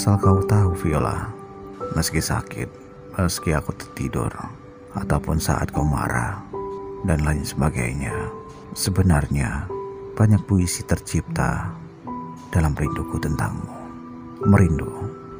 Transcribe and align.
Asal 0.00 0.16
kau 0.16 0.40
tahu 0.40 0.72
Viola, 0.80 1.28
meski 1.92 2.24
sakit, 2.24 2.72
meski 3.20 3.52
aku 3.52 3.76
tertidur, 3.76 4.32
ataupun 4.96 5.36
saat 5.36 5.68
kau 5.76 5.84
marah, 5.84 6.40
dan 7.04 7.20
lain 7.20 7.44
sebagainya, 7.44 8.32
sebenarnya 8.72 9.68
banyak 10.16 10.40
puisi 10.48 10.88
tercipta 10.88 11.76
dalam 12.48 12.72
rinduku 12.72 13.20
tentangmu. 13.20 13.76
Merindu 14.48 14.88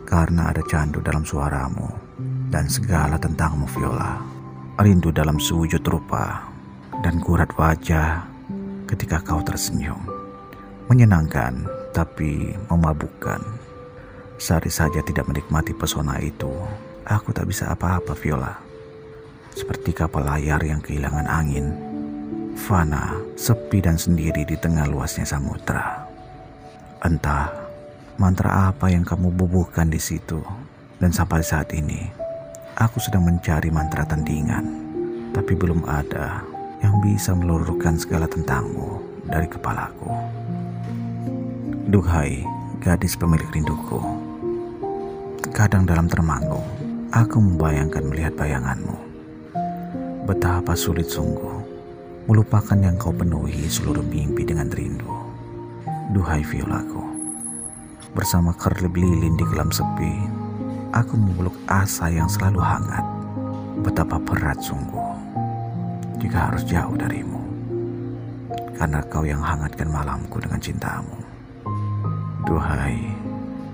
karena 0.04 0.52
ada 0.52 0.60
candu 0.68 1.00
dalam 1.00 1.24
suaramu 1.24 1.88
dan 2.52 2.68
segala 2.68 3.16
tentangmu 3.16 3.64
Viola. 3.64 4.20
Rindu 4.76 5.08
dalam 5.08 5.40
sewujud 5.40 5.80
rupa 5.88 6.52
dan 7.00 7.16
kurat 7.24 7.48
wajah 7.56 8.28
ketika 8.84 9.24
kau 9.24 9.40
tersenyum. 9.40 10.04
Menyenangkan 10.92 11.64
tapi 11.96 12.52
memabukkan. 12.68 13.59
Sehari 14.40 14.72
saja 14.72 15.04
tidak 15.04 15.28
menikmati 15.28 15.76
pesona 15.76 16.16
itu, 16.16 16.48
aku 17.04 17.28
tak 17.36 17.44
bisa 17.44 17.68
apa-apa 17.68 18.16
Viola. 18.16 18.56
Seperti 19.52 19.92
kapal 19.92 20.24
layar 20.24 20.64
yang 20.64 20.80
kehilangan 20.80 21.28
angin, 21.28 21.76
fana, 22.56 23.20
sepi 23.36 23.84
dan 23.84 24.00
sendiri 24.00 24.48
di 24.48 24.56
tengah 24.56 24.88
luasnya 24.88 25.28
samudra. 25.28 26.08
Entah 27.04 27.52
mantra 28.16 28.72
apa 28.72 28.88
yang 28.88 29.04
kamu 29.04 29.28
bubuhkan 29.28 29.92
di 29.92 30.00
situ, 30.00 30.40
dan 30.96 31.12
sampai 31.12 31.44
saat 31.44 31.68
ini 31.76 32.08
aku 32.80 32.96
sedang 32.96 33.28
mencari 33.28 33.68
mantra 33.68 34.08
tandingan, 34.08 34.64
tapi 35.36 35.52
belum 35.52 35.84
ada 35.84 36.40
yang 36.80 36.96
bisa 37.04 37.36
meluruhkan 37.36 38.00
segala 38.00 38.24
tentangmu 38.24 39.04
dari 39.28 39.44
kepalaku. 39.52 40.08
Duhai 41.92 42.40
gadis 42.80 43.12
pemilik 43.20 43.48
rinduku, 43.52 44.00
kadang 45.50 45.82
dalam 45.82 46.06
termangu, 46.06 46.62
aku 47.10 47.42
membayangkan 47.42 48.06
melihat 48.06 48.38
bayanganmu. 48.38 48.96
Betapa 50.24 50.78
sulit 50.78 51.10
sungguh 51.10 51.58
melupakan 52.30 52.78
yang 52.78 52.94
kau 52.94 53.10
penuhi 53.10 53.66
seluruh 53.66 54.06
mimpi 54.06 54.46
dengan 54.46 54.70
rindu. 54.70 55.10
Duhai 56.14 56.42
Violaku, 56.46 57.02
bersama 58.14 58.54
kerlip 58.54 58.94
lilin 58.94 59.34
di 59.34 59.46
kelam 59.46 59.70
sepi, 59.70 60.14
aku 60.94 61.14
memeluk 61.18 61.54
asa 61.66 62.10
yang 62.10 62.30
selalu 62.30 62.62
hangat. 62.62 63.02
Betapa 63.82 64.18
berat 64.22 64.58
sungguh 64.62 65.10
jika 66.18 66.50
harus 66.50 66.62
jauh 66.66 66.94
darimu. 66.94 67.42
Karena 68.78 69.02
kau 69.06 69.26
yang 69.26 69.42
hangatkan 69.42 69.90
malamku 69.90 70.38
dengan 70.42 70.58
cintamu. 70.58 71.14
Duhai, 72.48 72.98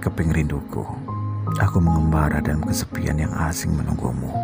keping 0.03 0.35
rinduku, 0.35 0.85
aku 1.55 1.79
mengembara 1.79 2.43
dalam 2.43 2.67
kesepian 2.67 3.23
yang 3.23 3.31
asing 3.47 3.71
menunggumu. 3.71 4.35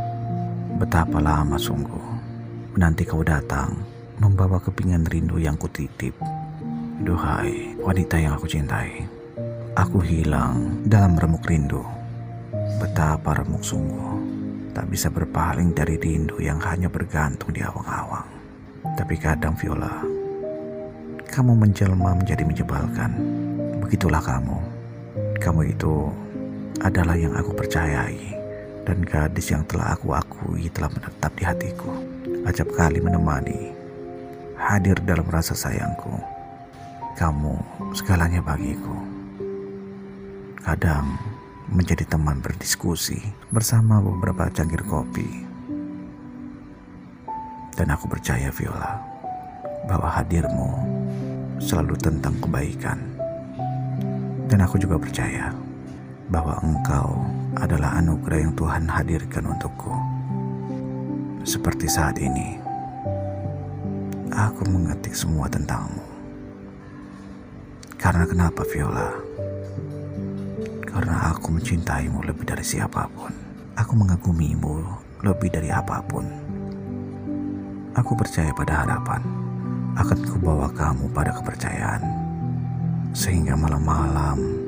Betapa 0.79 1.19
lama 1.19 1.59
sungguh, 1.59 2.07
menanti 2.79 3.03
kau 3.03 3.27
datang, 3.27 3.75
membawa 4.23 4.63
kepingan 4.63 5.03
rindu 5.11 5.43
yang 5.43 5.59
kutitip. 5.59 6.15
Duhai, 7.03 7.75
wanita 7.83 8.15
yang 8.23 8.39
aku 8.39 8.47
cintai, 8.47 9.03
aku 9.75 9.99
hilang 9.99 10.87
dalam 10.87 11.19
remuk 11.19 11.43
rindu. 11.51 11.83
Betapa 12.79 13.43
remuk 13.43 13.67
sungguh 13.67 14.23
tak 14.71 14.87
bisa 14.87 15.11
berpaling 15.11 15.75
dari 15.75 15.99
rindu 15.99 16.39
yang 16.39 16.63
hanya 16.63 16.87
bergantung 16.87 17.51
di 17.51 17.61
awang-awang. 17.61 18.25
Tapi 18.95 19.15
kadang 19.19 19.59
Viola, 19.59 20.03
kamu 21.29 21.53
menjelma 21.59 22.17
menjadi 22.17 22.47
menjebalkan. 22.47 23.11
Begitulah 23.83 24.23
kamu. 24.23 24.59
Kamu 25.43 25.61
itu 25.69 26.09
adalah 26.83 27.15
yang 27.15 27.31
aku 27.39 27.55
percayai 27.55 28.35
dan 28.83 29.07
gadis 29.07 29.55
yang 29.55 29.63
telah 29.71 29.95
aku 29.95 30.19
akui 30.19 30.67
telah 30.75 30.91
menetap 30.91 31.31
di 31.39 31.45
hatiku. 31.47 31.95
Acap 32.43 32.75
kali 32.75 32.99
menemani, 32.99 33.71
hadir 34.59 34.99
dalam 35.07 35.23
rasa 35.31 35.55
sayangku. 35.55 36.11
Kamu 37.15 37.55
segalanya 37.95 38.43
bagiku. 38.43 38.99
Kadang 40.59 41.07
menjadi 41.71 42.03
teman 42.03 42.43
berdiskusi 42.43 43.23
bersama 43.55 44.03
beberapa 44.03 44.51
cangkir 44.51 44.83
kopi. 44.83 45.47
Dan 47.79 47.95
aku 47.95 48.11
percaya 48.11 48.51
Viola 48.51 48.99
bahwa 49.87 50.11
hadirmu 50.19 50.71
selalu 51.63 51.95
tentang 52.03 52.35
kebaikan. 52.43 52.99
Dan 54.51 54.67
aku 54.67 54.83
juga 54.83 54.99
percaya 54.99 55.55
bahwa 56.33 56.57
engkau 56.65 57.21
adalah 57.61 58.01
anugerah 58.01 58.41
yang 58.41 58.57
Tuhan 58.57 58.89
hadirkan 58.89 59.53
untukku. 59.53 59.93
Seperti 61.45 61.93
saat 61.93 62.17
ini, 62.17 62.57
aku 64.33 64.65
mengetik 64.73 65.13
semua 65.13 65.53
tentangmu. 65.53 66.01
Karena 68.01 68.25
kenapa 68.25 68.65
Viola? 68.65 69.13
Karena 70.89 71.37
aku 71.37 71.53
mencintaimu 71.53 72.25
lebih 72.25 72.49
dari 72.49 72.65
siapa 72.65 73.05
pun. 73.13 73.33
Aku 73.77 73.93
mengagumimu 73.93 74.81
lebih 75.21 75.53
dari 75.53 75.69
apa 75.69 76.01
pun. 76.01 76.25
Aku 77.93 78.17
percaya 78.17 78.49
pada 78.57 78.89
harapan. 78.89 79.21
Akan 80.01 80.25
kubawa 80.25 80.73
kamu 80.73 81.13
pada 81.13 81.37
kepercayaan. 81.37 82.03
Sehingga 83.13 83.53
malam-malam 83.53 84.62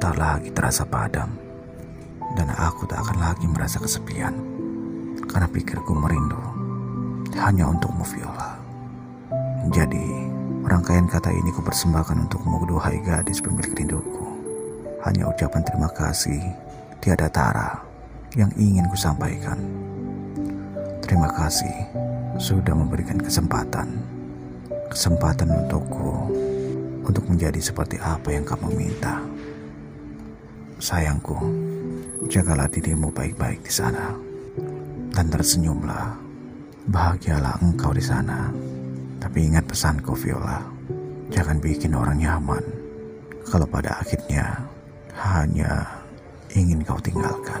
tak 0.00 0.16
lagi 0.16 0.48
terasa 0.56 0.88
padam. 0.88 1.28
Dan 2.32 2.48
aku 2.56 2.88
tak 2.88 3.04
akan 3.04 3.20
lagi 3.20 3.44
merasa 3.44 3.76
kesepian. 3.76 4.32
Karena 5.28 5.44
pikirku 5.44 5.92
merindu. 5.92 6.40
Hanya 7.36 7.68
untukmu 7.68 8.02
Viola. 8.08 8.56
Jadi, 9.68 10.08
rangkaian 10.64 11.04
kata 11.04 11.28
ini 11.28 11.52
ku 11.52 11.60
persembahkan 11.60 12.16
untukmu, 12.26 12.64
duhai 12.64 12.96
gadis 13.04 13.44
pemilik 13.44 13.76
rinduku. 13.76 14.24
Hanya 15.04 15.28
ucapan 15.28 15.62
terima 15.68 15.92
kasih, 15.92 16.40
tiada 17.04 17.28
tara 17.28 17.84
yang 18.34 18.48
ingin 18.56 18.88
ku 18.88 18.96
sampaikan. 18.96 19.60
Terima 21.04 21.28
kasih 21.28 21.76
sudah 22.40 22.72
memberikan 22.72 23.20
kesempatan. 23.20 24.00
Kesempatan 24.88 25.52
untukku 25.52 26.32
untuk 27.04 27.24
menjadi 27.28 27.60
seperti 27.60 28.00
apa 28.00 28.32
yang 28.32 28.48
kamu 28.48 28.72
minta. 28.74 29.20
Sayangku, 30.80 31.36
jagalah 32.32 32.64
dirimu 32.64 33.12
baik-baik 33.12 33.60
di 33.60 33.68
sana. 33.68 34.16
Dan 35.12 35.28
tersenyumlah. 35.28 36.16
Bahagialah 36.88 37.60
engkau 37.60 37.92
di 37.92 38.00
sana. 38.00 38.48
Tapi 39.20 39.52
ingat 39.52 39.68
pesanku 39.68 40.16
Viola, 40.16 40.64
jangan 41.28 41.60
bikin 41.60 41.92
orang 41.92 42.16
nyaman. 42.16 42.64
Kalau 43.44 43.68
pada 43.68 44.00
akhirnya 44.00 44.56
hanya 45.20 45.84
ingin 46.56 46.80
kau 46.80 46.96
tinggalkan. 47.04 47.60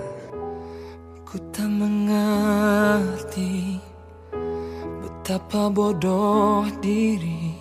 Ku 1.28 1.36
tak 1.52 1.68
mengerti 1.68 3.76
betapa 5.04 5.68
bodoh 5.68 6.64
diri 6.80 7.52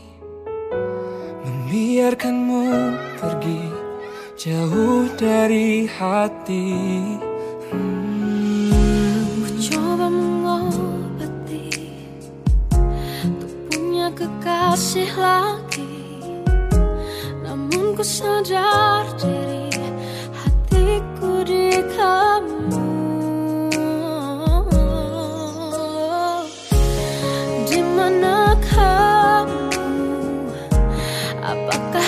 membiarkanmu 1.44 2.64
pergi 3.20 3.79
jauh 4.40 5.04
dari 5.20 5.84
hati. 5.84 6.72
Hmm. 7.68 9.44
Ku 9.44 9.50
coba 9.68 10.08
mengobati 10.08 11.68
untuk 13.28 13.52
punya 13.68 14.08
kekasih 14.16 15.12
lagi, 15.20 15.92
namun 17.44 18.00
ku 18.00 18.04
sadar 18.08 19.12
diri 19.20 19.60
di 21.50 21.82
kamu 21.98 22.70
Di 27.66 27.82
mana 27.82 28.54
kamu 28.70 29.74
Apakah 31.42 31.99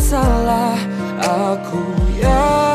salah 0.00 0.80
aku 1.20 1.84
yang 2.16 2.69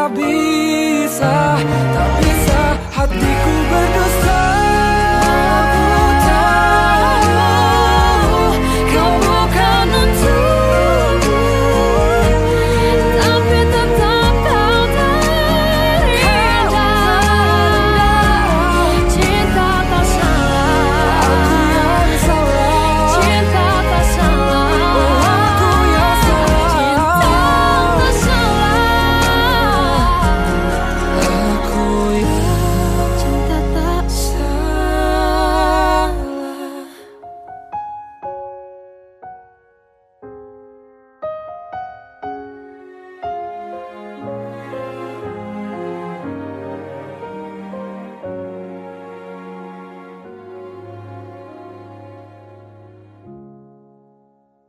I'll 0.00 0.08
be 0.08 0.39